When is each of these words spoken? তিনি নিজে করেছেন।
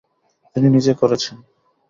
তিনি 0.55 0.67
নিজে 0.69 0.93
করেছেন। 1.01 1.35